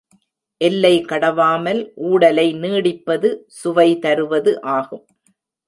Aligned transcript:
எல்லை 0.61 0.93
கடவாமல் 1.09 1.81
ஊடலை 2.09 2.47
நீட்டிப்பது 2.53 3.29
சுவைதருவது 3.59 4.53
ஆகும். 4.71 5.05